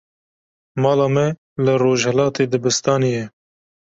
[0.85, 1.25] Mala me
[1.63, 3.25] li rojhilatê dibistanê ye.